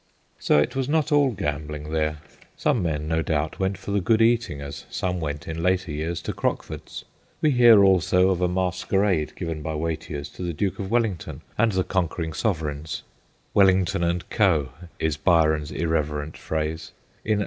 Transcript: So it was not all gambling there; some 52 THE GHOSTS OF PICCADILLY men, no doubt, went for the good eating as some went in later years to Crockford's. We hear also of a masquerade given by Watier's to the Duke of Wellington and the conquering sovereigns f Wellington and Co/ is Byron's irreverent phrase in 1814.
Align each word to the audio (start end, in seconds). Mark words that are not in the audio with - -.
So 0.39 0.57
it 0.57 0.75
was 0.75 0.89
not 0.89 1.11
all 1.11 1.29
gambling 1.29 1.91
there; 1.91 2.17
some 2.17 2.21
52 2.21 2.23
THE 2.23 2.43
GHOSTS 2.43 2.65
OF 2.65 2.65
PICCADILLY 2.65 2.83
men, 2.89 3.07
no 3.07 3.21
doubt, 3.51 3.59
went 3.59 3.77
for 3.77 3.91
the 3.91 4.01
good 4.01 4.19
eating 4.23 4.59
as 4.59 4.85
some 4.89 5.19
went 5.19 5.47
in 5.47 5.61
later 5.61 5.91
years 5.91 6.23
to 6.23 6.33
Crockford's. 6.33 7.05
We 7.39 7.51
hear 7.51 7.83
also 7.83 8.31
of 8.31 8.41
a 8.41 8.47
masquerade 8.47 9.33
given 9.35 9.61
by 9.61 9.75
Watier's 9.75 10.29
to 10.29 10.41
the 10.41 10.53
Duke 10.53 10.79
of 10.79 10.89
Wellington 10.89 11.41
and 11.55 11.73
the 11.73 11.83
conquering 11.83 12.33
sovereigns 12.33 13.03
f 13.03 13.03
Wellington 13.53 14.03
and 14.03 14.27
Co/ 14.31 14.69
is 14.97 15.17
Byron's 15.17 15.69
irreverent 15.71 16.35
phrase 16.35 16.93
in 17.23 17.37
1814. 17.37 17.39